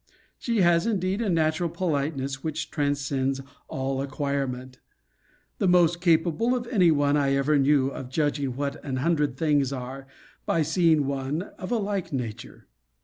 [0.39, 4.79] She has, indeed, a natural politeness, which transcends all acquirement.
[5.59, 9.71] The most capable of any one I ever knew of judging what an hundred things
[9.71, 10.07] are,
[10.43, 12.65] by seeing one of a like nature.